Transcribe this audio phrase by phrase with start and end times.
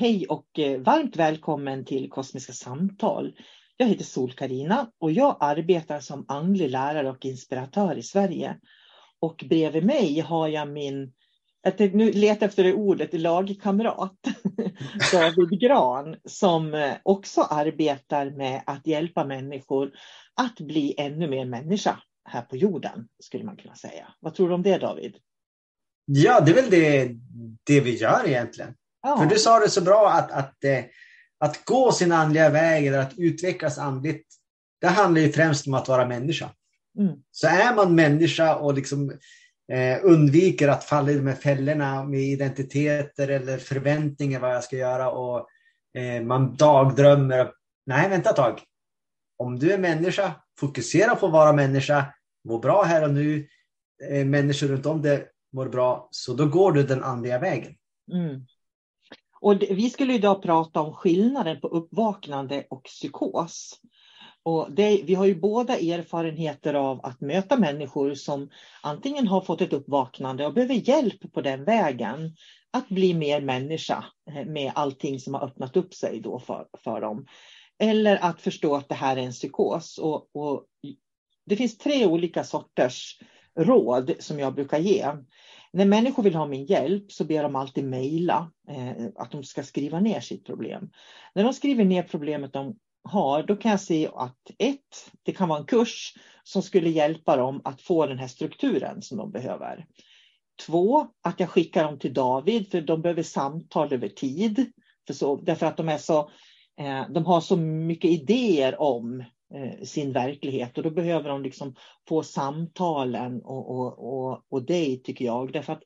[0.00, 3.36] Hej och eh, varmt välkommen till Kosmiska samtal.
[3.76, 8.56] Jag heter sol karina och jag arbetar som andlig lärare och inspiratör i Sverige.
[9.20, 11.12] Och bredvid mig har jag min,
[11.62, 14.18] jag nu letar efter det ordet, lagkamrat,
[15.12, 19.92] David Gran, som eh, också arbetar med att hjälpa människor
[20.34, 24.14] att bli ännu mer människa här på jorden, skulle man kunna säga.
[24.20, 25.16] Vad tror du om det David?
[26.04, 27.14] Ja, det är väl det,
[27.64, 28.74] det vi gör egentligen.
[29.08, 29.18] Ja.
[29.18, 30.84] För du sa det så bra att, att, eh,
[31.40, 34.26] att gå sin andliga väg eller att utvecklas andligt,
[34.80, 36.50] det handlar ju främst om att vara människa.
[36.98, 37.12] Mm.
[37.30, 39.10] Så är man människa och liksom
[39.72, 44.76] eh, undviker att falla i de här fällorna med identiteter eller förväntningar vad jag ska
[44.76, 45.48] göra och
[45.98, 47.52] eh, man dagdrömmer.
[47.86, 48.60] Nej, vänta ett tag.
[49.38, 52.04] Om du är människa, fokusera på att vara människa,
[52.48, 53.48] må bra här och nu,
[54.10, 57.74] eh, människor runt om dig mår bra, så då går du den andliga vägen.
[58.12, 58.46] Mm.
[59.40, 63.80] Och vi skulle idag prata om skillnaden på uppvaknande och psykos.
[64.42, 68.50] Och det, vi har ju båda erfarenheter av att möta människor som
[68.82, 72.36] antingen har fått ett uppvaknande och behöver hjälp på den vägen
[72.70, 77.00] att bli mer människa eh, med allting som har öppnat upp sig då för, för
[77.00, 77.26] dem.
[77.78, 79.98] Eller att förstå att det här är en psykos.
[79.98, 80.64] Och, och
[81.46, 83.18] det finns tre olika sorters
[83.58, 85.06] råd som jag brukar ge.
[85.78, 89.62] När människor vill ha min hjälp så ber de alltid mejla eh, att de ska
[89.62, 90.90] skriva ner sitt problem.
[91.34, 95.48] När de skriver ner problemet de har, då kan jag se att ett, det kan
[95.48, 99.86] vara en kurs som skulle hjälpa dem att få den här strukturen som de behöver.
[100.66, 104.72] Två, att jag skickar dem till David för de behöver samtal över tid.
[105.06, 106.18] För så, därför att de, är så,
[106.80, 109.24] eh, de har så mycket idéer om
[109.54, 111.74] Eh, sin verklighet och då behöver de liksom
[112.08, 115.52] få samtalen och, och, och, och dig tycker jag.
[115.52, 115.82] Därför att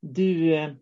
[0.00, 0.72] du, eh,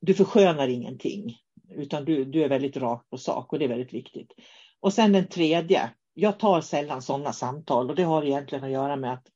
[0.00, 1.36] du förskönar ingenting
[1.74, 4.32] utan du, du är väldigt rak på sak och det är väldigt viktigt.
[4.80, 8.96] Och sen den tredje, jag tar sällan sådana samtal och det har egentligen att göra
[8.96, 9.26] med att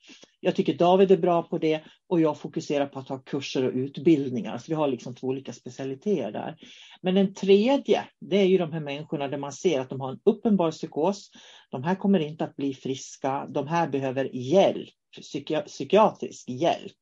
[0.40, 3.72] jag tycker David är bra på det och jag fokuserar på att ha kurser och
[3.74, 4.58] utbildningar.
[4.58, 6.56] Så vi har liksom två olika specialiteter där.
[7.02, 10.10] Men den tredje, det är ju de här människorna där man ser att de har
[10.10, 11.30] en uppenbar psykos.
[11.70, 13.46] De här kommer inte att bli friska.
[13.46, 16.96] De här behöver hjälp, psyki psykiatrisk hjälp.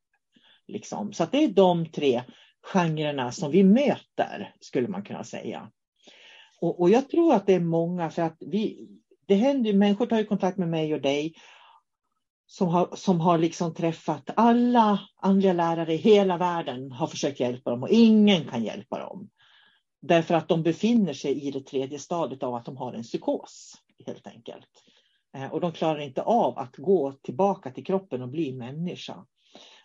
[0.69, 1.13] Liksom.
[1.13, 2.23] Så det är de tre
[2.73, 5.71] genrerna som vi möter, skulle man kunna säga.
[6.61, 8.89] Och, och jag tror att det är många, för att vi,
[9.27, 11.35] det händer, människor tar ju kontakt med mig och dig
[12.47, 17.71] som har, som har liksom träffat alla andliga lärare i hela världen har försökt hjälpa
[17.71, 19.31] dem och ingen kan hjälpa dem.
[20.03, 23.75] Därför att de befinner sig i det tredje stadiet av att de har en psykos
[24.07, 24.69] helt enkelt.
[25.37, 29.27] Eh, och de klarar inte av att gå tillbaka till kroppen och bli människa.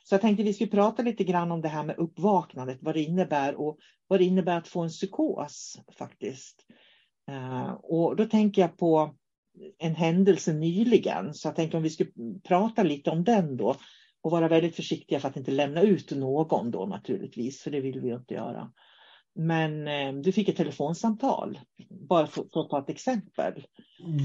[0.04, 3.02] Så jag tänkte vi skulle prata lite grann om det här med uppvaknandet, vad det
[3.02, 3.78] innebär och
[4.08, 6.66] vad det innebär att få en psykos faktiskt.
[7.30, 9.16] Eh, och då tänker jag på
[9.78, 12.12] en händelse nyligen, så jag tänkte om vi skulle
[12.44, 13.76] prata lite om den då
[14.22, 18.02] och vara väldigt försiktiga för att inte lämna ut någon då naturligtvis, för det vill
[18.02, 18.72] vi inte göra.
[19.36, 21.60] Men eh, du fick ett telefonsamtal,
[21.90, 23.66] bara för, för, att ta ett exempel.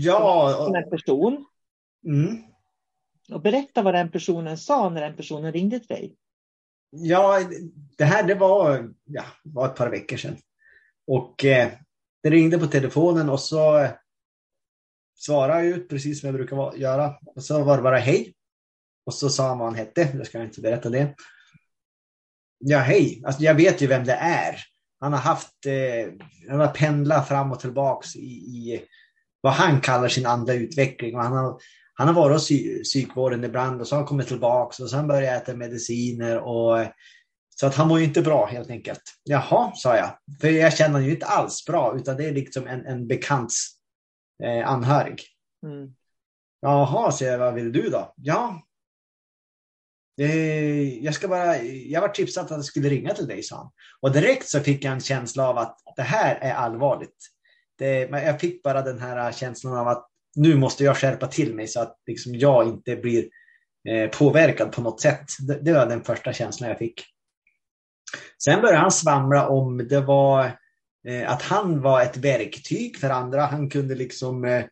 [0.02, 0.72] Ja.
[0.76, 1.46] En person.
[2.06, 2.42] Mm.
[3.32, 6.16] Och berätta vad den personen sa när den personen ringde till dig.
[6.90, 7.40] Ja,
[7.98, 10.36] det här det var, ja, var ett par veckor sedan.
[11.06, 11.68] Och eh,
[12.22, 13.90] det ringde på telefonen och så eh,
[15.14, 17.14] svarade jag ut precis som jag brukar göra.
[17.36, 18.34] Och så var det bara hej.
[19.06, 20.08] Och så sa han vad han hette.
[20.14, 21.14] Jag ska inte berätta det.
[22.58, 23.22] Ja, hej.
[23.26, 24.56] Alltså, jag vet ju vem det är.
[25.00, 26.12] Han har haft, eh,
[26.50, 28.84] han har pendlat fram och tillbaks i, i
[29.40, 31.14] vad han kallar sin andra utveckling.
[31.14, 31.60] Och han har
[31.94, 32.48] han har varit hos
[32.82, 36.38] psykvården ibland och så har han kommit tillbaks och sen börjat äta mediciner.
[36.38, 36.86] Och,
[37.56, 39.02] så att han mår ju inte bra helt enkelt.
[39.24, 40.10] Jaha, sa jag.
[40.40, 43.70] För jag känner ju inte alls bra utan det är liksom en, en bekants
[44.42, 45.22] eh, anhörig.
[45.66, 45.94] Mm.
[46.60, 48.14] Jaha, säger jag, vad vill du då?
[48.16, 48.62] Ja,
[51.00, 53.70] jag ska bara, jag var tipsad att jag skulle ringa till dig, sa han.
[54.00, 57.16] Och direkt så fick jag en känsla av att det här är allvarligt.
[57.78, 61.68] Det, jag fick bara den här känslan av att nu måste jag skärpa till mig
[61.68, 63.28] så att liksom jag inte blir
[63.88, 65.26] eh, påverkad på något sätt.
[65.38, 67.04] Det, det, var den första känslan jag fick.
[68.44, 70.58] Sen började han svamla om det var
[71.08, 73.46] Eh, att han var ett verktyg för andra.
[73.46, 74.64] Han kunde liksom eh,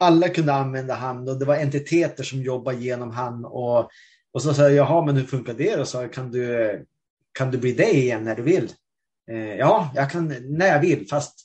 [0.00, 3.44] alla kunde använda han och det var entiteter som jobbade genom han.
[3.44, 3.90] Och,
[4.32, 5.76] och så sa jag, jaha, men hur funkar det?
[5.76, 6.86] Och så kan du,
[7.32, 8.72] kan du bli det igen när du vill?
[9.30, 11.40] Eh, ja, jag kan när jag vill, fast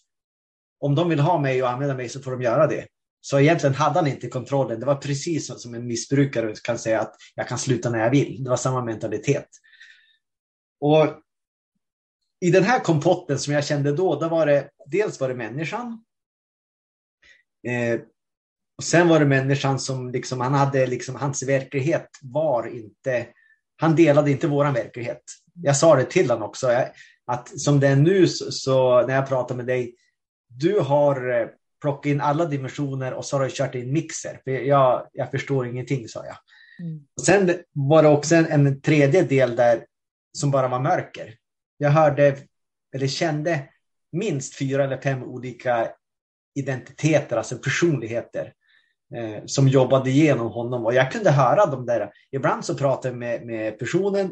[0.79, 2.87] om de vill ha mig och använda mig så får de göra det.
[3.21, 4.79] Så egentligen hade han inte kontrollen.
[4.79, 8.43] Det var precis som en missbrukare kan säga att jag kan sluta när jag vill.
[8.43, 9.47] Det var samma mentalitet.
[10.79, 11.07] Och
[12.43, 16.03] i den här kompotten som jag kände då, då var det dels var det människan.
[17.67, 17.99] Eh,
[18.77, 23.27] och sen var det människan som liksom, han hade liksom, hans verklighet var inte,
[23.77, 25.23] han delade inte våran verklighet.
[25.53, 26.67] Jag sa det till honom också,
[27.25, 29.95] att som det är nu så, så när jag pratar med dig,
[30.47, 31.47] du har eh,
[31.81, 34.41] plocka in alla dimensioner och så har jag kört i en mixer.
[34.43, 36.37] För jag, jag förstår ingenting, sa jag.
[36.79, 37.03] Mm.
[37.21, 39.85] sen var det också en, en, tredje del där
[40.37, 41.35] som bara var mörker.
[41.83, 42.37] Jag hörde,
[42.95, 43.69] eller kände
[44.11, 45.91] minst fyra eller fem olika
[46.55, 48.53] identiteter, alltså personligheter
[49.15, 50.85] eh, som jobbade igenom honom.
[50.85, 52.11] Och jag kunde höra de där.
[52.31, 54.25] Ibland så pratade jag med, med personen,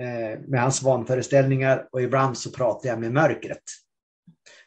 [0.00, 3.62] eh, med hans vanföreställningar och ibland så pratade jag med mörkret.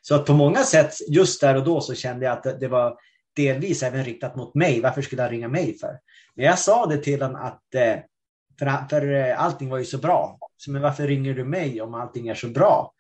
[0.02, 2.98] Så att på många sätt, just där och då, så kände jag att det var
[3.36, 4.82] delvis även riktat mot mig.
[4.82, 6.00] Varför skulle han ringa mig för?
[6.36, 7.96] Men jag sa det till honom att eh,
[8.60, 10.38] för, för eh, allting var ju så bra.
[10.58, 12.94] Så, men varför ringer du mig om allting är så bra?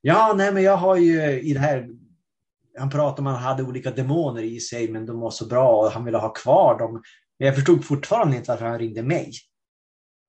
[0.00, 1.88] Ja, nej, men jag har ju i det här
[2.78, 5.76] han pratade om att han hade olika demoner i sig, men de var så bra
[5.76, 7.02] och han ville ha kvar dem.
[7.38, 9.32] Men jag förstod fortfarande inte varför han ringde mig.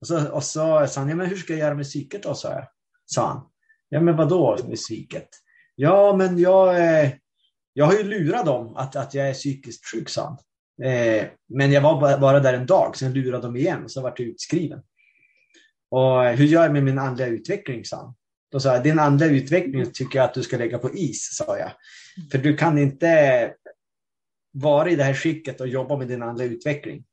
[0.01, 2.33] Och så, och så sa han, ja, men hur ska jag göra med psyket då?
[2.33, 2.67] Sa, jag.
[3.05, 3.41] sa han.
[3.89, 5.29] Ja, men vadå med psyket?
[5.75, 7.11] Ja, men jag, eh,
[7.73, 10.37] jag har ju lurat dem att, att jag är psykiskt sjuk, sa han.
[10.81, 14.19] Eh, men jag var bara där en dag, sen lurade de igen och så vart
[14.19, 14.79] jag utskriven.
[15.91, 18.15] Och eh, hur gör jag med min andliga utveckling, sa han.
[18.51, 21.57] Då sa jag, din andliga utveckling tycker jag att du ska lägga på is, sa
[21.57, 21.71] jag.
[22.31, 23.53] För du kan inte
[24.51, 27.03] vara i det här skicket och jobba med din andliga utveckling.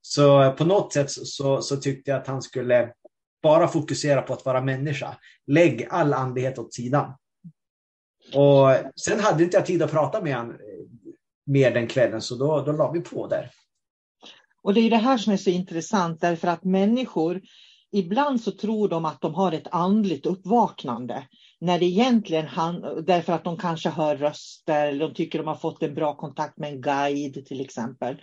[0.00, 2.92] Så eh, på något sätt så, så tyckte jag att han skulle
[3.42, 5.16] bara fokusera på att vara människa.
[5.46, 7.12] Lägg all andlighet åt sidan.
[8.34, 8.68] Och
[9.00, 10.56] sen hade inte jag tid att prata med honom
[11.46, 13.50] mer den kvällen, så då, då la vi på där.
[14.62, 17.40] Och det är det här som är så intressant, därför att människor,
[17.92, 21.26] ibland så tror de att de har ett andligt uppvaknande.
[21.60, 25.54] När det egentligen han, därför att de kanske hör röster eller de tycker de har
[25.54, 28.16] fått en bra kontakt med en guide till exempel.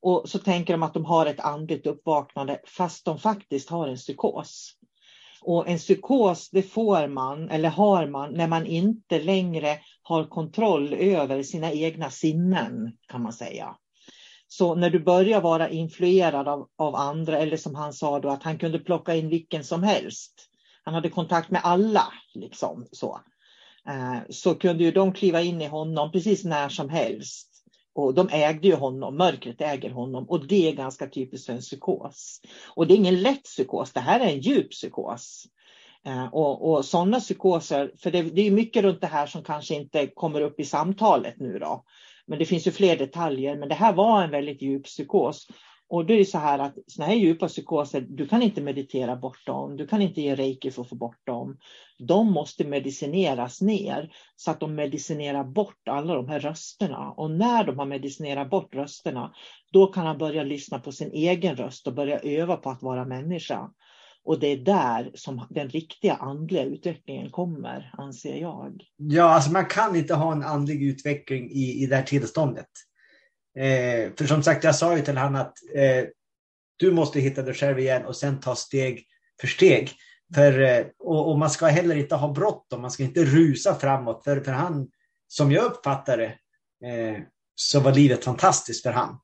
[0.00, 3.96] Och så tänker de att de har ett andligt uppvaknande fast de faktiskt har en
[3.96, 4.74] psykos.
[5.42, 10.94] Och en psykos det får man eller har man när man inte längre har kontroll
[10.94, 13.76] över sina egna sinnen kan man säga.
[14.48, 18.42] Så när du börjar vara influerad av, av andra eller som han sa då att
[18.42, 20.48] han kunde plocka in vilken som helst.
[20.84, 23.20] Han hade kontakt med alla liksom så.
[23.88, 27.48] Eh, så kunde ju de kliva in i honom precis när som helst.
[27.94, 31.60] Och de ägde ju honom, mörkret äger honom och det är ganska typiskt för en
[31.60, 32.40] psykos.
[32.76, 35.46] Och det är ingen lätt psykos, det här är en djup psykos.
[36.08, 39.74] Eh, och, och sådana psykoser, för det, det är mycket runt det här som kanske
[39.74, 41.84] inte kommer upp i samtalet nu då.
[42.26, 45.46] Men det finns ju fler detaljer, men det här var en väldigt djup psykos.
[45.90, 49.46] Och det är så här att sådana här djupa psykoser, du kan inte meditera bort
[49.46, 51.58] dem, du kan inte ge reiki för att få bort dem.
[51.98, 57.10] De måste medicineras ner så att de medicinerar bort alla de här rösterna.
[57.10, 59.34] Och när de har medicinerat bort rösterna,
[59.72, 63.04] då kan han börja lyssna på sin egen röst och börja öva på att vara
[63.04, 63.70] människa.
[64.28, 68.82] Och det är där som den riktiga andliga utvecklingen kommer, anser jag.
[68.96, 72.66] Ja, alltså man kan inte ha en andlig utveckling i, i det här tillståndet.
[73.58, 76.04] Eh, för som sagt, jag sa ju till honom att eh,
[76.76, 79.06] du måste hitta dig själv igen och sen ta steg
[79.40, 79.92] för steg.
[80.34, 84.24] För, eh, och, och, man ska heller inte ha bråttom, man ska inte rusa framåt.
[84.24, 84.88] För, för han,
[85.28, 86.24] som jag uppfattade
[86.84, 87.22] eh,
[87.54, 89.18] så var livet fantastiskt för han.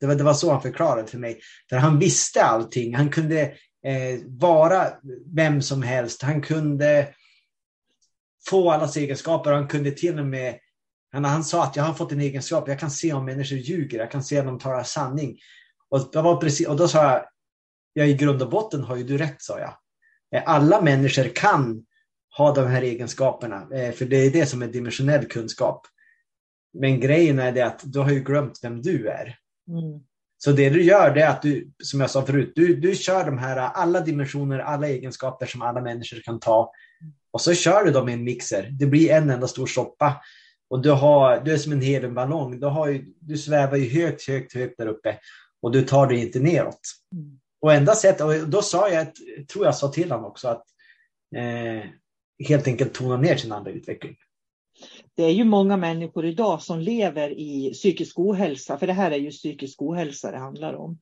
[0.00, 1.40] Det var, det var så han förklarade för mig.
[1.68, 2.94] För han visste allting.
[2.94, 3.54] Han kunde
[3.86, 4.86] eh, vara
[5.34, 6.22] vem som helst.
[6.22, 7.08] Han kunde
[8.48, 9.52] få allas egenskaper.
[9.52, 10.58] Han kunde till och med
[11.12, 13.98] han, han sa att jag har fått en egenskap, jag kan se om människor ljuger,
[13.98, 15.38] jag kan se om de talar sanning.
[15.88, 17.24] Och, det var precis, och då sa jag,
[17.92, 19.76] ja, i grund och botten har ju du rätt, sa jag.
[20.34, 21.86] Eh, alla människor kan
[22.36, 25.86] ha de här egenskaperna, eh, för det är det som är dimensionell kunskap.
[26.72, 29.38] Men grejen är det att du har ju glömt vem du är.
[29.68, 30.00] Mm.
[30.46, 33.24] Så det du gör det är att du, som jag sa förut, du, du kör
[33.24, 36.72] de här alla dimensioner, alla egenskaper som alla människor kan ta.
[37.30, 38.68] Och så kör du dem i en mixer.
[38.78, 40.22] Det blir en enda stor soppa.
[40.70, 42.60] Och du, har, du är som en heliumballong.
[42.60, 45.18] Du, har ju, du svävar ju högt, högt, högt där uppe
[45.62, 46.80] och du tar dig inte neråt.
[47.12, 47.38] Mm.
[47.60, 49.06] Och enda sätt, och då sa jag,
[49.52, 50.64] tror jag sa till honom också, att
[51.36, 51.90] eh,
[52.48, 54.16] helt enkelt tona ner sin andra utveckling.
[55.14, 59.16] Det är ju många människor idag som lever i psykisk ohälsa, för det här är
[59.16, 60.98] ju psykisk ohälsa det handlar om.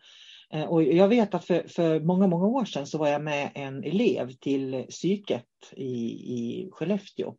[0.52, 3.50] Eh, och jag vet att för, för många, många år sedan så var jag med
[3.54, 5.94] en elev till psyket i,
[6.34, 7.34] i Skellefteå.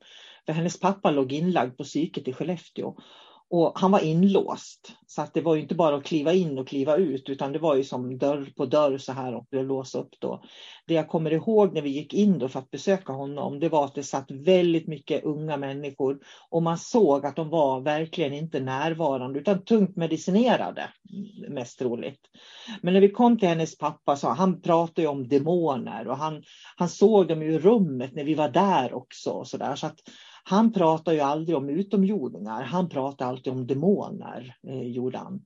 [0.46, 2.96] För hennes pappa låg inlagd på psyket i Skellefteå.
[3.50, 4.96] Och han var inlåst.
[5.08, 7.76] Så att det var inte bara att kliva in och kliva ut utan det var
[7.76, 10.44] ju som dörr på dörr så här och låsa upp då.
[10.88, 13.86] Det jag kommer ihåg när vi gick in då för att besöka honom det var
[13.86, 18.60] att det satt väldigt mycket unga människor och man såg att de var verkligen inte
[18.60, 20.90] närvarande utan tungt medicinerade
[21.50, 22.22] mest troligt.
[22.82, 26.44] Men när vi kom till hennes pappa så han pratade om demoner och han,
[26.76, 29.30] han såg dem i rummet när vi var där också.
[29.30, 29.76] Och så där.
[29.76, 30.00] Så att
[30.48, 35.42] han pratar ju aldrig om utomjordingar, han pratar alltid om demoner, eh, gjorde han.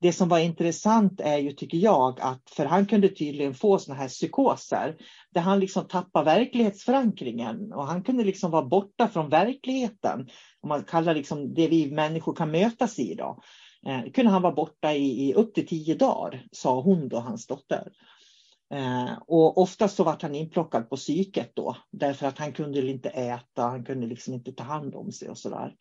[0.00, 3.98] Det som var intressant är ju, tycker jag, att för han kunde tydligen få såna
[3.98, 4.96] här psykoser
[5.34, 10.28] där han liksom tappar verklighetsförankringen och han kunde liksom vara borta från verkligheten.
[10.60, 13.38] Om man kallar liksom det vi människor kan mötas i då.
[13.86, 17.46] Eh, kunde han vara borta i, i upp till tio dagar, sa hon då, hans
[17.46, 17.92] dotter.
[18.74, 23.08] Eh, och oftast så var han inplockad på psyket då, därför att han kunde inte
[23.08, 25.74] äta, han kunde liksom inte ta hand om sig och sådär.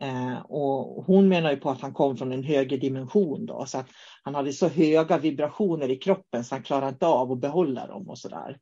[0.00, 3.78] Eh, och hon menar ju på att han kom från en högre dimension då, så
[3.78, 3.88] att
[4.22, 8.08] han hade så höga vibrationer i kroppen så han klarade inte av att behålla dem
[8.08, 8.58] och sådär.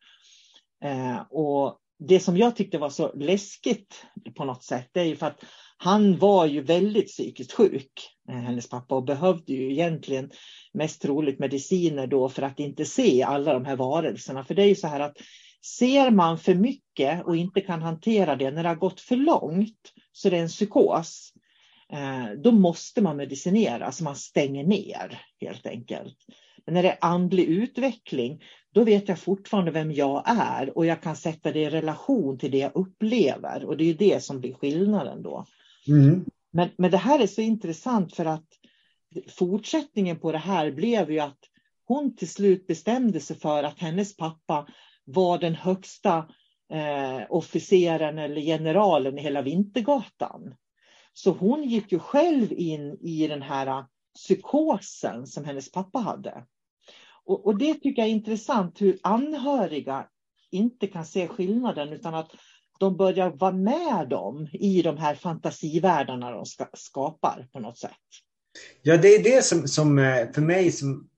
[0.84, 5.16] Eh, och det som jag tyckte var så läskigt på något sätt, det är ju
[5.16, 5.44] för att
[5.76, 7.92] han var ju väldigt psykiskt sjuk,
[8.28, 10.30] eh, hennes pappa, och behövde ju egentligen
[10.72, 14.44] mest troligt mediciner då för att inte se alla de här varelserna.
[14.44, 15.16] För det är ju så här att
[15.78, 19.92] ser man för mycket och inte kan hantera det när det har gått för långt
[20.12, 21.32] så det är en psykos.
[21.92, 26.16] Eh, då måste man medicinera så man stänger ner helt enkelt.
[26.66, 28.42] Men när det är andlig utveckling,
[28.74, 32.50] då vet jag fortfarande vem jag är och jag kan sätta det i relation till
[32.50, 35.46] det jag upplever och det är det som blir skillnaden då.
[35.88, 36.24] Mm.
[36.50, 38.48] Men, men det här är så intressant för att
[39.28, 41.38] fortsättningen på det här blev ju att
[41.84, 44.66] hon till slut bestämde sig för att hennes pappa
[45.04, 46.18] var den högsta
[46.72, 50.54] eh, officeren eller generalen i hela Vintergatan.
[51.12, 56.44] Så hon gick ju själv in i den här psykosen som hennes pappa hade.
[57.24, 60.08] Och, och det tycker jag är intressant hur anhöriga
[60.50, 62.30] inte kan se skillnaden utan att
[62.78, 67.90] de börjar vara med dem i de här fantasivärldarna de ska, skapar på något sätt.
[68.82, 71.08] Ja, det är det som, som eh, för mig, som,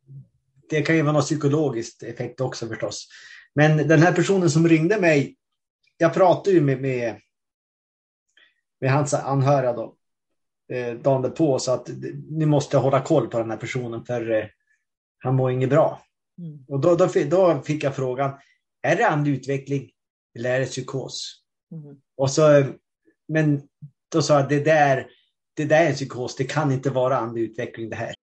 [0.70, 3.08] det kan ju vara något psykologiskt effekt också förstås.
[3.54, 5.36] Men den här personen som ringde mig,
[5.96, 7.20] jag pratade ju med, med,
[8.80, 9.96] med hans anhöriga då,
[10.72, 11.90] eh, dagen på så att
[12.30, 14.44] ni måste hålla koll på den här personen för eh,
[15.18, 16.02] han mår inget bra.
[16.38, 16.64] Mm.
[16.68, 18.38] Och då, då, då, fick jag frågan,
[18.82, 19.90] är det andlig utveckling
[20.38, 21.45] eller är det psykos?
[21.73, 21.96] Mm.
[22.16, 22.64] Och så,
[23.28, 23.62] men
[24.12, 25.06] då sa jag, det där,
[25.56, 28.14] det där är en psykos, det kan inte vara andlig utveckling det här.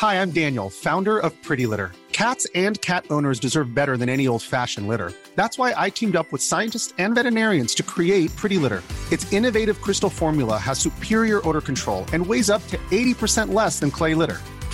[0.00, 1.92] Hi, I'm Daniel, founder of Pretty Litter.
[2.12, 5.12] Cats and cat owners deserve better than any old-fashioned litter.
[5.34, 8.82] That's why I teamed up with scientists and veterinarians to create Pretty Litter.
[9.12, 13.90] Its innovative crystal formula has superior odor control and weighs up to 80% less than
[13.90, 14.38] clay litter.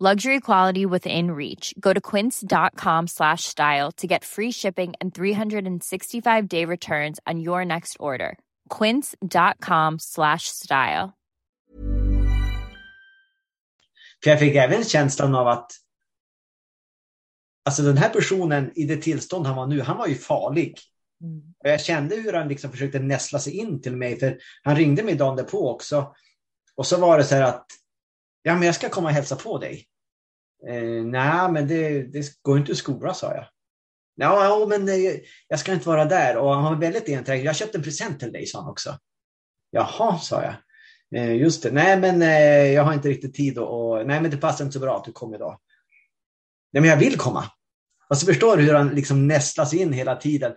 [0.00, 1.74] Luxury quality within reach.
[1.80, 7.64] Go to quince.com slash style to get free shipping and 365 day returns on your
[7.64, 8.38] next order.
[8.68, 11.12] quince.com slash style.
[14.22, 15.72] För jag fick även känslan av att
[17.64, 20.78] alltså den här personen i det tillstånd han var nu, han var ju farlig.
[21.22, 21.42] Mm.
[21.64, 25.02] Och jag kände hur han liksom försökte näsla sig in till mig, för han ringde
[25.02, 26.14] mig dagen därpå också.
[26.76, 27.66] Och så var det så här att
[28.48, 29.86] Ja, men jag ska komma och hälsa på dig.
[30.68, 33.46] Eh, Nej, men det, det går inte i skola, sa jag.
[34.14, 35.14] Ja, men eh,
[35.48, 36.36] jag ska inte vara där.
[36.36, 37.44] Och han var väldigt enträgen.
[37.44, 38.98] Jag köpte en present till dig, sa han också.
[39.70, 40.54] Jaha, sa jag.
[41.20, 41.70] Eh, just det.
[41.70, 44.74] Nej, men eh, jag har inte riktigt tid och, och, nej, men det passar inte
[44.74, 45.58] så bra att du kom idag.
[46.72, 47.44] Nej, men jag vill komma.
[48.08, 50.52] Och så förstår du hur han liksom nästlas in hela tiden?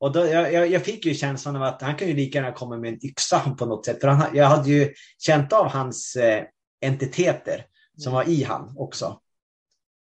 [0.00, 2.76] Och då, jag, jag, fick ju känslan av att han kan ju lika gärna komma
[2.76, 4.00] med en yxa på något sätt.
[4.00, 6.44] För han, jag hade ju känt av hans eh,
[6.84, 7.66] entiteter
[7.98, 9.20] som var i han också.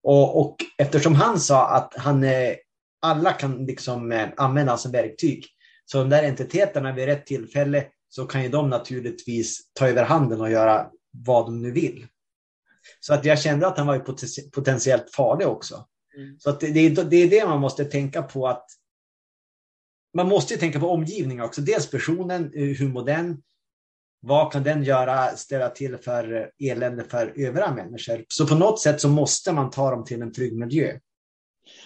[0.04, 2.56] Och, och eftersom han sa att han, eh,
[3.02, 5.46] alla kan liksom eh, använda som verktyg,
[5.86, 10.42] så de där entiteterna vid rätt tillfälle så kan ju de naturligtvis ta över handen
[10.42, 12.08] och göra vad de nu vill.
[13.00, 14.00] Så att jag kände att han var
[14.50, 15.88] potentiellt farlig också.
[16.18, 16.40] Mm.
[16.40, 18.66] Så att det, det, det, är det man måste tänka på att
[20.14, 21.62] man måste tänka på omgivningen också.
[21.62, 23.44] Dels personen, eh, hur mår den?
[24.26, 28.26] Vad kan den göra, ställa till för elände för övriga människor?
[28.28, 31.00] Så på något sätt så måste man ta dem till en trygg miljö.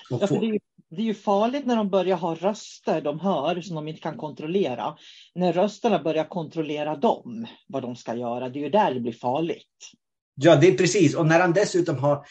[0.10, 3.62] Ja, det, är ju, det är ju farligt när de börjar ha röster de hör
[3.62, 4.96] som de inte kan kontrollera.
[5.36, 9.14] När rösterna börjar kontrollera dem, vad de ska göra, det är ju där det blir
[9.14, 9.92] farligt.
[10.36, 11.16] Ja, det är precis.
[11.16, 12.26] Och när han dessutom har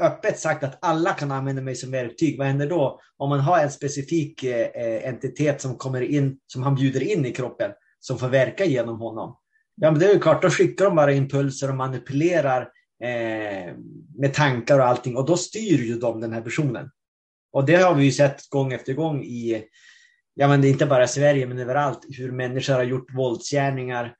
[0.00, 3.00] öppet sagt att alla kan använda mig som verktyg, vad händer då?
[3.16, 7.32] Om man har en specifik eh, entitet som kommer in, som han bjuder in i
[7.32, 9.36] kroppen, som får verka genom honom.
[9.76, 12.62] Ja, men det är ju klart, då skickar de bara impulser och manipulerar
[13.02, 13.74] eh,
[14.18, 16.90] med tankar och allting och då styr ju de den här personen.
[17.52, 19.64] Och det har vi ju sett gång efter gång i,
[20.34, 24.14] ja men det är inte bara i Sverige men överallt, hur människor har gjort våldsgärningar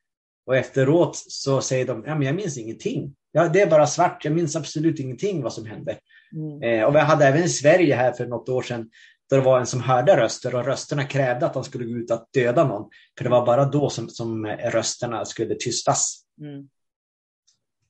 [0.47, 3.15] och efteråt så säger de, ja men jag minns ingenting.
[3.33, 5.99] Ja, det är bara svart, jag minns absolut ingenting vad som hände.
[6.33, 6.63] Mm.
[6.63, 8.91] Eh, och vi hade även i Sverige här för något år sedan
[9.31, 12.11] där det var en som hörde röster och rösterna krävde att de skulle gå ut
[12.11, 12.91] och döda någon.
[13.19, 16.23] För det var bara då som, som rösterna skulle tystas.
[16.41, 16.69] Mm.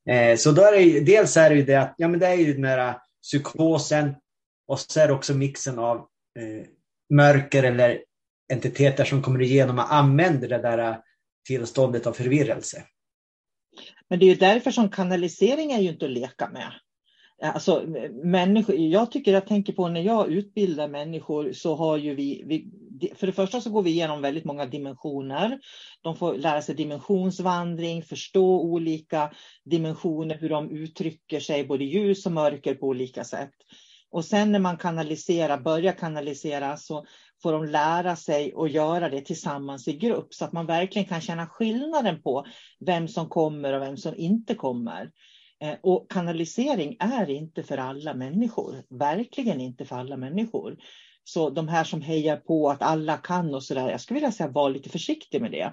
[0.09, 2.35] Eh, så då är det, dels är det ju det att ja, men det är
[2.35, 4.14] ju den här psykosen
[4.66, 5.96] och så är det också mixen av
[6.38, 6.66] eh,
[7.14, 8.03] mörker eller
[8.53, 11.01] entiteter som kommer igenom och använder det där
[11.46, 12.85] tillståndet av förvirrelse.
[14.09, 16.72] Men det är ju därför som kanalisering är ju inte att leka med.
[17.42, 17.85] Alltså,
[18.25, 22.70] människor, jag tycker jag tänker på när jag utbildar människor så har ju vi, vi,
[23.14, 25.61] för det första så går vi igenom väldigt många dimensioner.
[26.03, 29.33] De får lära sig dimensionsvandring, förstå olika
[29.64, 33.55] dimensioner, hur de uttrycker sig, både ljus och mörker på olika sätt.
[34.11, 37.07] Och sen när man kanaliserar, börjar kanalisera så
[37.42, 41.20] får de lära sig att göra det tillsammans i grupp så att man verkligen kan
[41.20, 42.46] känna skillnaden på
[42.87, 45.11] vem som kommer och vem som inte kommer.
[45.62, 50.76] Eh, och kanalisering är inte för alla människor, verkligen inte för alla människor.
[51.24, 54.32] Så de här som hejar på att alla kan och så där, jag skulle vilja
[54.32, 55.72] säga var lite försiktig med det.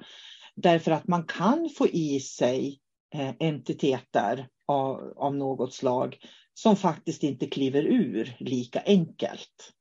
[0.55, 2.79] Därför att man kan få i sig
[3.15, 6.17] eh, entiteter av, av något slag
[6.53, 9.73] som faktiskt inte kliver ur lika enkelt.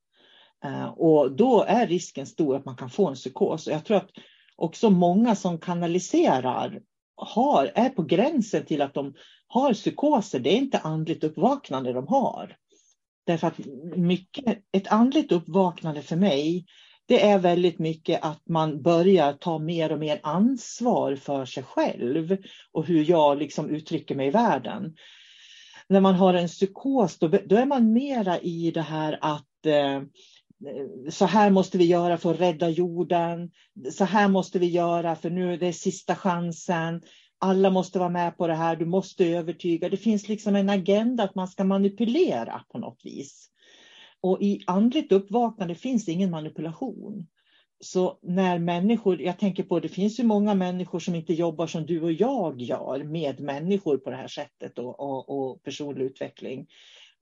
[0.64, 3.66] Eh, och då är risken stor att man kan få en psykos.
[3.66, 4.10] Och jag tror att
[4.56, 6.80] också många som kanaliserar
[7.16, 9.14] har, är på gränsen till att de
[9.52, 10.38] har psykoser.
[10.38, 12.56] Det är inte andligt uppvaknande de har.
[13.26, 13.58] Därför att
[13.96, 16.66] mycket, ett andligt uppvaknande för mig,
[17.06, 22.36] det är väldigt mycket att man börjar ta mer och mer ansvar för sig själv
[22.72, 24.96] och hur jag liksom uttrycker mig i världen.
[25.88, 30.02] När man har en psykos, då, då är man mera i det här att eh,
[31.10, 33.50] så här måste vi göra för att rädda jorden.
[33.90, 37.02] Så här måste vi göra för nu är det sista chansen.
[37.44, 38.76] Alla måste vara med på det här.
[38.76, 39.88] Du måste övertyga.
[39.88, 43.48] Det finns liksom en agenda att man ska manipulera på något vis.
[44.20, 47.26] Och i andligt uppvaknande finns ingen manipulation.
[47.80, 51.86] Så när människor, jag tänker på det finns ju många människor som inte jobbar som
[51.86, 56.66] du och jag gör med människor på det här sättet och, och, och personlig utveckling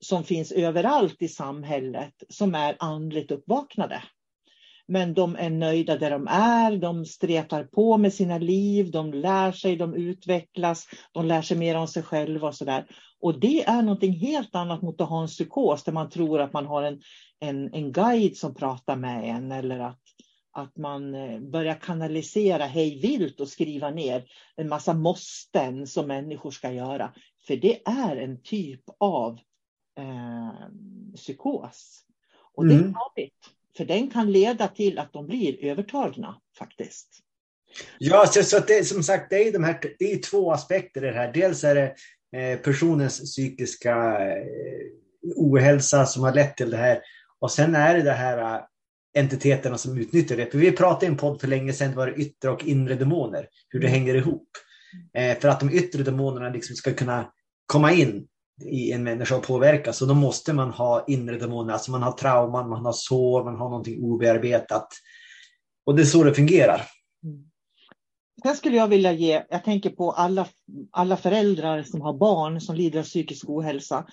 [0.00, 4.02] som finns överallt i samhället som är andligt uppvaknade.
[4.90, 9.53] Men de är nöjda där de är, de stretar på med sina liv, de lär
[9.53, 12.87] sig, de utvecklas, de lär sig mer om sig själva och sådär.
[13.20, 16.53] Och det är någonting helt annat mot att ha en psykos där man tror att
[16.53, 17.00] man har en,
[17.40, 20.00] en, en guide som pratar med en eller att,
[20.53, 24.24] att man eh, börjar kanalisera hej vilt och skriva ner
[24.57, 27.12] en massa måsten som människor ska göra.
[27.46, 29.38] För det är en typ av
[29.98, 30.68] eh,
[31.16, 32.05] psykos.
[32.55, 32.94] Och det är mm.
[33.80, 37.08] För den kan leda till att de blir övertagna faktiskt.
[37.98, 41.06] Ja, så, så det, som sagt, det är, de här, det är två aspekter i
[41.06, 41.32] det här.
[41.32, 41.94] Dels är det
[42.38, 43.94] eh, personens psykiska
[44.28, 44.86] eh,
[45.36, 47.00] ohälsa som har lett till det här.
[47.40, 48.64] Och sen är det det här uh,
[49.18, 50.50] entiteterna som utnyttjar det.
[50.50, 53.48] För vi pratade i en podd för länge sedan, var det yttre och inre demoner,
[53.68, 54.00] hur det mm.
[54.00, 54.48] hänger ihop.
[55.14, 57.32] Eh, för att de yttre demonerna liksom ska kunna
[57.66, 58.26] komma in
[58.62, 59.92] i en människa att påverka.
[59.92, 63.57] Så då måste man ha inre demoner, alltså man har trauman, man har sår, man
[63.57, 64.88] har någonting obearbetat.
[65.87, 66.83] Och det är så det fungerar.
[67.25, 67.51] Mm.
[68.42, 70.46] Sen skulle jag vilja ge, jag tänker på alla,
[70.90, 74.07] alla föräldrar som har barn som lider av psykisk ohälsa.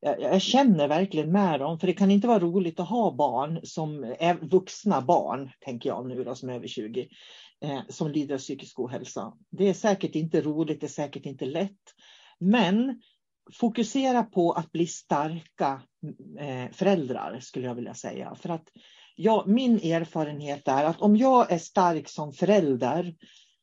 [0.00, 3.60] Jag, jag känner verkligen med dem, för det kan inte vara roligt att ha barn
[3.62, 7.08] som är vuxna barn, tänker jag nu då, som är över 20,
[7.64, 9.32] eh, som lider av psykisk ohälsa.
[9.50, 11.80] Det är säkert inte roligt, det är säkert inte lätt.
[12.40, 13.00] Men
[13.52, 15.82] fokusera på att bli starka
[16.38, 18.34] eh, föräldrar, skulle jag vilja säga.
[18.34, 18.68] För att
[19.16, 23.14] ja, min erfarenhet är att om jag är stark som förälder,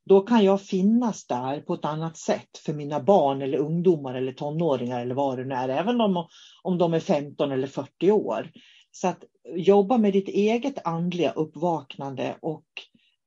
[0.06, 4.32] då kan jag finnas där på ett annat sätt för mina barn eller ungdomar eller
[4.32, 6.28] tonåringar eller vad det nu är, även om,
[6.63, 8.52] om de är 15 eller 40 år.
[8.91, 9.24] Så att
[9.56, 12.65] jobba med ditt eget andliga uppvaknande och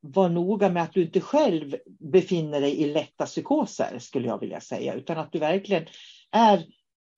[0.00, 1.76] var noga med att du inte själv
[2.12, 5.86] befinner dig i lätta psykoser, skulle jag vilja säga, utan att du verkligen
[6.34, 6.66] är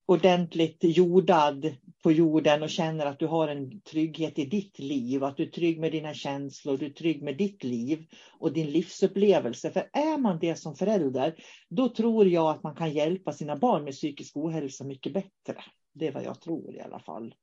[0.06, 5.36] ordentligt jordad på jorden och känner att du har en trygghet i ditt liv, att
[5.36, 8.06] du är trygg med dina känslor, du är trygg med ditt liv
[8.38, 9.70] och din livsupplevelse.
[9.70, 11.34] För är man det som förälder,
[11.68, 15.62] då tror jag att man kan hjälpa sina barn med psykisk ohälsa mycket bättre.
[15.94, 17.34] Det är vad jag tror i alla fall.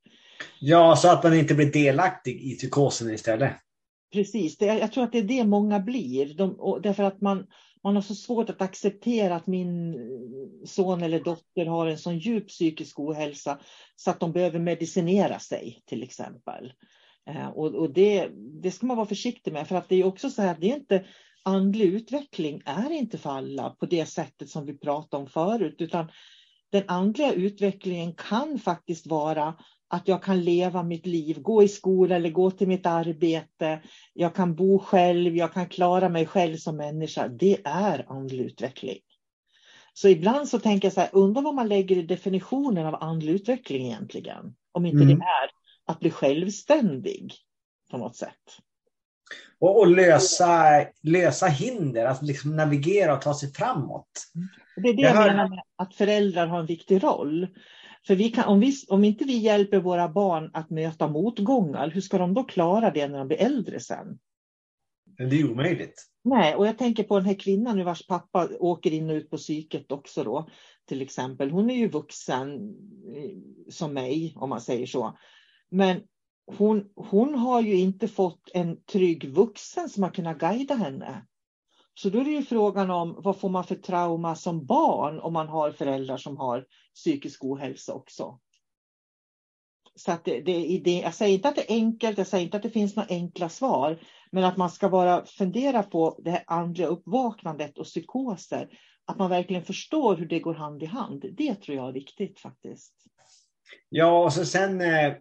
[0.60, 3.52] Ja, så att man inte blir delaktig i psykosen istället.
[4.14, 6.34] Precis, jag tror att det är det många blir.
[6.34, 7.48] De, därför att man,
[7.84, 9.96] man har så svårt att acceptera att min
[10.66, 13.60] son eller dotter har en sån djup psykisk ohälsa
[13.96, 16.74] så att de behöver medicinera sig till exempel.
[17.30, 18.30] Eh, och, och det,
[18.62, 20.76] det ska man vara försiktig med för att det är också så här det är
[20.76, 21.06] inte
[21.44, 26.12] andlig utveckling är inte för alla på det sättet som vi pratade om förut utan
[26.72, 29.56] den andliga utvecklingen kan faktiskt vara
[29.94, 33.82] att jag kan leva mitt liv, gå i skola eller gå till mitt arbete.
[34.14, 37.28] Jag kan bo själv, jag kan klara mig själv som människa.
[37.28, 39.00] Det är andlig utveckling.
[39.94, 43.34] Så ibland så tänker jag så här, undrar vad man lägger i definitionen av andlig
[43.34, 44.56] utveckling egentligen?
[44.72, 45.08] Om inte mm.
[45.08, 45.50] det är
[45.86, 47.34] att bli självständig
[47.92, 48.58] på något sätt.
[49.60, 54.32] Och, och lösa, lösa hinder, att liksom navigera och ta sig framåt.
[54.76, 57.48] Det är det jag, jag menar med att föräldrar har en viktig roll.
[58.08, 62.18] För kan, om, vi, om inte vi hjälper våra barn att möta motgångar, hur ska
[62.18, 64.20] de då klara det när de blir äldre sen?
[65.18, 66.06] Det är omöjligt.
[66.24, 69.30] Nej, och jag tänker på den här kvinnan nu vars pappa åker in och ut
[69.30, 70.50] på psyket också då.
[70.86, 71.52] Till exempel.
[71.52, 72.56] Hon är ju vuxen
[73.16, 73.38] eh,
[73.70, 75.18] som mig, om man säger så.
[75.70, 76.02] Men
[76.58, 81.26] hon, hon har ju inte fått en trygg vuxen som har kunnat guida henne.
[81.94, 85.34] Så då är det ju frågan om vad får man för trauma som barn om
[85.34, 88.40] man har föräldrar som har psykisk ohälsa också.
[89.96, 92.58] Så att det, det, det, jag säger inte att det är enkelt, jag säger inte
[92.58, 94.00] att det finns några enkla svar,
[94.32, 98.80] men att man ska bara fundera på det här andliga uppvaknandet och psykoser.
[99.06, 101.26] Att man verkligen förstår hur det går hand i hand.
[101.38, 102.94] Det tror jag är viktigt faktiskt.
[103.90, 105.14] Ja, och så sen eh,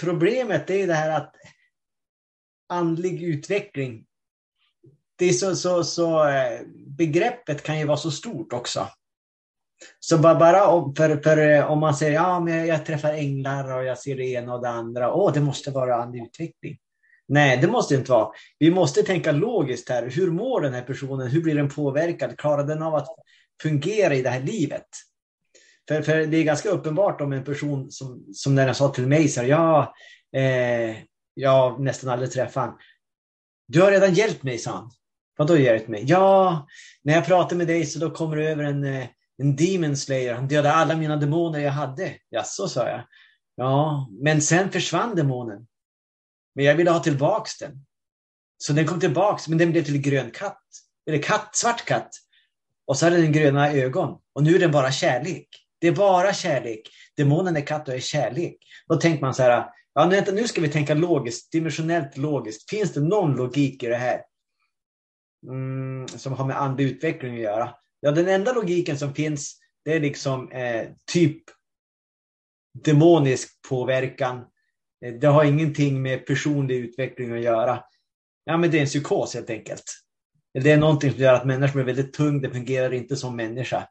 [0.00, 1.34] problemet är det här att
[2.68, 4.04] andlig utveckling,
[5.18, 8.88] det är så, så, så eh, begreppet kan ju vara så stort också.
[10.00, 13.76] Så bara, bara om, för, för, eh, om man säger ja, men jag träffar änglar
[13.76, 15.12] och jag ser det ena och det andra.
[15.12, 16.78] Åh, det måste vara andlig utveckling.
[17.28, 18.30] Nej, det måste det inte vara.
[18.58, 20.10] Vi måste tänka logiskt här.
[20.10, 21.28] Hur mår den här personen?
[21.28, 22.38] Hur blir den påverkad?
[22.38, 23.08] Klarar den av att
[23.62, 24.86] fungera i det här livet?
[25.88, 29.06] För, för det är ganska uppenbart om en person som, som när den sa till
[29.06, 29.94] mig, så här, ja,
[30.36, 30.96] eh,
[31.38, 32.78] jag nästan aldrig träffat honom.
[33.68, 34.90] Du har redan hjälpt mig, sa han.
[35.36, 36.04] Vadå hjälpt mig?
[36.06, 36.66] Ja,
[37.02, 39.06] när jag pratar med dig så då kommer du över en, eh,
[39.38, 40.34] en demon slayer.
[40.34, 42.14] Han dödade alla mina demoner jag hade.
[42.30, 43.06] Jaså, sa jag.
[43.56, 45.66] Ja, men sen försvann demonen.
[46.54, 47.86] Men jag ville ha tillbaks den.
[48.58, 50.62] Så den kom tillbaks, men den blev till grön katt.
[51.06, 52.10] Eller katt, svart katt.
[52.86, 54.18] Och så hade den gröna ögon.
[54.34, 55.48] Och nu är den bara kärlek.
[55.80, 56.88] Det är bara kärlek.
[57.16, 58.56] Demonen är katt och är kärlek.
[58.88, 59.66] Då tänker man så här,
[59.98, 62.70] ja, nu ska vi tänka logiskt, dimensionellt logiskt.
[62.70, 64.22] Finns det någon logik i det här?
[65.46, 67.74] Mm, som har med andlig utveckling att göra.
[68.00, 71.42] Ja, den enda logiken som finns, det är liksom eh, typ
[72.84, 74.44] demonisk påverkan.
[75.04, 77.84] Eh, det har ingenting med personlig utveckling att göra.
[78.44, 79.84] Ja, men det är en psykos helt enkelt.
[80.54, 83.88] Det är någonting som gör att människor blir väldigt tung, det fungerar inte som människa.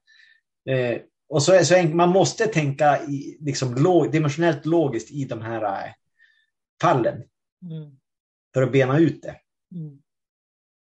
[0.69, 0.97] Eh,
[1.29, 5.91] och så, så man måste tänka i, liksom, log, dimensionellt logiskt i de här äh,
[6.81, 7.15] fallen.
[7.61, 7.97] Mm.
[8.53, 9.35] För att bena ut det.
[9.75, 10.01] Mm.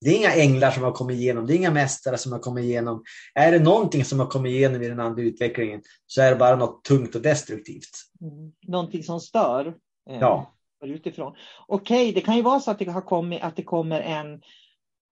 [0.01, 2.63] Det är inga änglar som har kommit igenom, det är inga mästare som har kommit
[2.65, 3.03] igenom.
[3.33, 6.55] Är det någonting som har kommit igenom i den andra utvecklingen så är det bara
[6.55, 7.89] något tungt och destruktivt.
[8.21, 8.51] Mm.
[8.67, 9.67] Någonting som stör.
[10.09, 10.53] Eh, ja.
[10.83, 11.35] Utifrån.
[11.67, 14.41] Okej, det kan ju vara så att det, har kommit, att det kommer en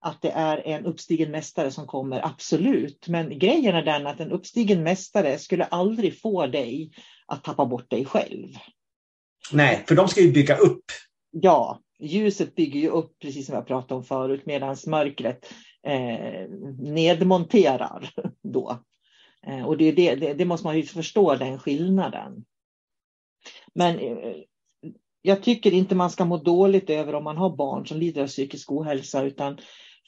[0.00, 3.08] att det är en uppstigen mästare som kommer, absolut.
[3.08, 6.90] Men grejen är den att en uppstigen mästare skulle aldrig få dig
[7.26, 8.48] att tappa bort dig själv.
[9.52, 10.84] Nej, för de ska ju bygga upp.
[11.30, 18.10] Ja, ljuset bygger ju upp, precis som jag pratade om förut, medan mörkret eh, nedmonterar
[18.42, 18.78] då.
[19.46, 22.44] Eh, och det, det, det, det, måste man ju förstå, den skillnaden.
[23.74, 24.36] Men eh,
[25.22, 28.26] jag tycker inte man ska må dåligt över om man har barn som lider av
[28.26, 29.58] psykisk ohälsa, utan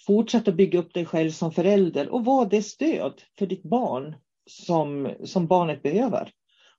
[0.07, 4.15] Fortsätt att bygga upp dig själv som förälder och var det stöd för ditt barn
[4.51, 6.31] som, som barnet behöver.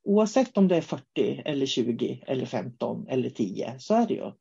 [0.03, 1.03] Oavsett om det är 40
[1.45, 4.31] eller 20 eller 15 eller 10, så är det ju.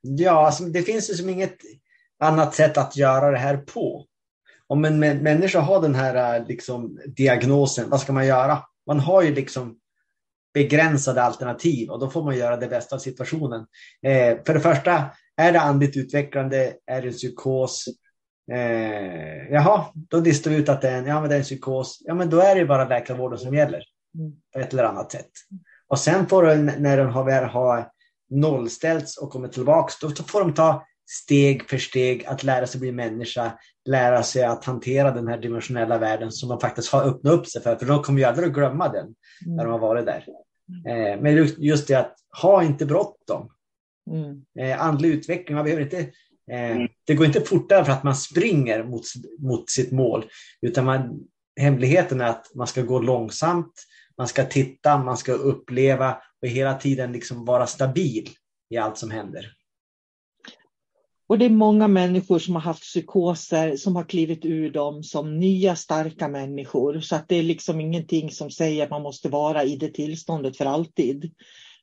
[0.00, 1.56] Ja, alltså, det finns ju som inget
[2.18, 4.06] annat sätt att göra det här på.
[4.66, 8.58] Om en människa har den här äh, liksom, diagnosen, vad ska man göra?
[8.86, 9.78] Man har ju liksom
[10.54, 13.66] begränsade alternativ och då får man göra det bästa av situationen.
[14.06, 15.04] Eh, för det första,
[15.36, 16.74] är det andligt utvecklande?
[16.86, 17.84] Är det en psykos?
[18.52, 21.44] Eh, jaha, då listar vi ut att det är en, ja, men det är en
[21.44, 21.98] psykos.
[22.00, 23.82] Ja, men då är det bara läkarvården som gäller
[24.18, 24.32] mm.
[24.52, 25.30] på ett eller annat sätt.
[25.88, 27.88] Och sen får den, när den har, väl har
[28.30, 32.92] nollställts och kommit tillbaks, då får de ta steg för steg att lära sig bli
[32.92, 33.52] människa,
[33.84, 37.62] lära sig att hantera den här dimensionella världen som de faktiskt har öppnat upp sig
[37.62, 39.56] för, för de kommer ju aldrig att glömma den mm.
[39.56, 40.26] när de har varit där.
[40.88, 43.50] Eh, men just det att ha inte bråttom.
[44.10, 44.44] Mm.
[44.58, 45.98] Eh, andlig utveckling, man behöver inte,
[46.50, 46.88] eh, mm.
[47.06, 49.04] det går inte fortare för att man springer mot,
[49.38, 50.24] mot sitt mål,
[50.62, 51.20] utan man,
[51.60, 53.72] hemligheten är att man ska gå långsamt,
[54.18, 58.28] man ska titta, man ska uppleva och hela tiden liksom vara stabil
[58.70, 59.54] i allt som händer.
[61.32, 65.38] Och det är många människor som har haft psykoser som har klivit ur dem som
[65.38, 67.00] nya starka människor.
[67.00, 70.56] Så att det är liksom ingenting som säger att man måste vara i det tillståndet
[70.56, 71.32] för alltid.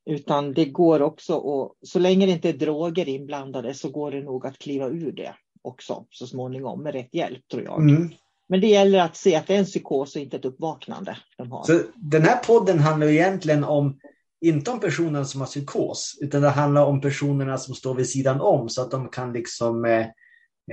[0.09, 4.21] Utan det går också och så länge det inte är droger inblandade så går det
[4.21, 7.81] nog att kliva ur det också så småningom med rätt hjälp tror jag.
[7.81, 8.09] Mm.
[8.47, 11.51] Men det gäller att se att det är en psykos och inte ett uppvaknande de
[11.51, 11.63] har.
[11.63, 13.99] Så den här podden handlar egentligen om
[14.41, 18.41] inte om personen som har psykos, utan det handlar om personerna som står vid sidan
[18.41, 20.07] om så att de kan liksom eh,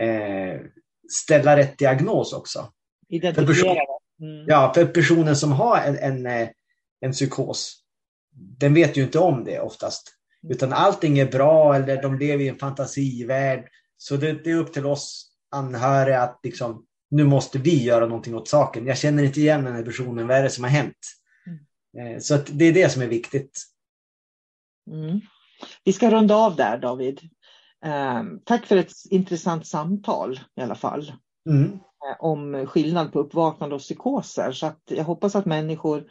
[0.07, 0.61] eh,
[1.09, 2.73] ställa rätt diagnos också.
[3.09, 3.77] Identifiera för person,
[4.21, 4.47] mm.
[4.49, 6.49] Ja, för personen som har en, en, eh,
[7.01, 7.83] en psykos,
[8.37, 10.13] den vet ju inte om det oftast.
[10.49, 13.69] Utan allting är bra eller de lever i en fantasivärld.
[13.97, 18.35] Så det, det är upp till oss anhöriga att liksom, nu måste vi göra någonting
[18.35, 18.87] åt saken.
[18.87, 20.97] Jag känner inte igen den här personen, vad är det som har hänt?
[21.99, 23.63] Eh, så det är det som är viktigt.
[24.91, 25.21] Mm.
[25.85, 27.21] Vi ska runda av där David.
[27.85, 31.13] Eh, tack för ett intressant samtal i alla fall.
[31.49, 31.73] Mm.
[31.73, 34.53] Eh, om skillnad på uppvaknande och psykoser.
[34.53, 36.05] Så att jag hoppas att människor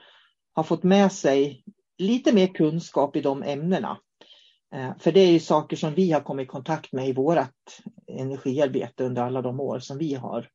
[0.54, 1.64] har fått med sig
[1.98, 3.98] lite mer kunskap i de ämnena.
[5.00, 7.78] För det är ju saker som vi har kommit i kontakt med i vårt
[8.08, 10.50] energiarbete under alla de år som vi har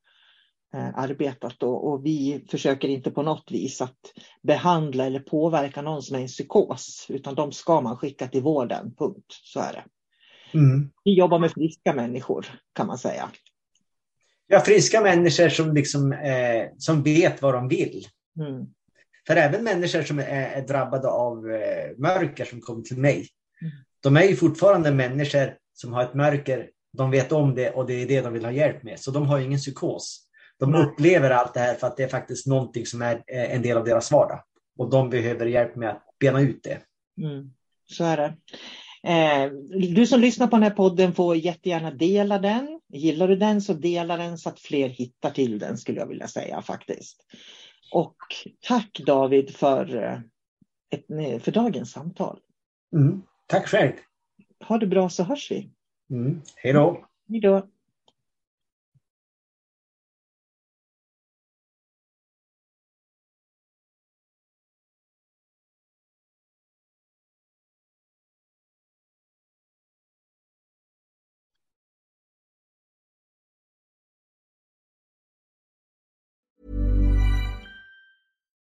[0.73, 3.97] Eh, arbetat och, vi försöker inte på något vis att
[4.43, 8.95] behandla eller påverka någon som är i psykos utan de ska man skicka till vården,
[8.97, 9.25] punkt.
[9.43, 9.83] Så är det.
[10.57, 10.91] Mm.
[11.03, 13.29] Vi jobbar med friska människor kan man säga.
[14.47, 18.07] Ja, friska människor som, liksom, eh, som vet vad de vill.
[18.39, 18.65] Mm.
[19.27, 23.27] För även människor som är, är drabbade av eh, mörker som kommer till mig,
[23.61, 23.73] mm.
[24.03, 27.93] de är ju fortfarande människor som har ett mörker, de vet om det och det
[27.93, 28.99] är det de vill ha hjälp med.
[28.99, 30.27] Så de har ingen psykos.
[30.59, 33.61] De upplever allt det här för att det är faktiskt någonting som är eh, en
[33.61, 34.43] del av deras vardag.
[34.77, 36.79] Och de behöver hjälp med att bena ut det.
[37.23, 37.53] Mm,
[37.85, 38.33] så är det.
[39.03, 39.51] Eh,
[39.93, 42.79] du som lyssnar på den här podden får jättegärna dela den.
[42.93, 46.27] Gillar du den så dela den så att fler hittar till den skulle jag vilja
[46.27, 47.25] säga faktiskt.
[47.91, 48.15] Och
[48.67, 50.19] tack David för, eh,
[50.89, 52.39] ett, för dagens samtal.
[52.95, 53.93] Mm, tack själv.
[54.63, 55.69] Ha det bra så hörs vi.
[56.11, 57.05] Mm, hej då.
[57.29, 57.67] Hej då.